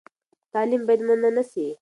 [0.53, 1.65] تعلیم باید منع نه سي.